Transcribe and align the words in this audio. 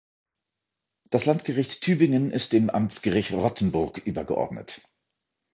Das 1.11 1.27
Landgericht 1.27 1.81
Tübingen 1.83 2.31
ist 2.31 2.53
dem 2.53 2.71
Amtsgericht 2.71 3.33
Rottenburg 3.33 3.99
übergeordnet. 3.99 4.81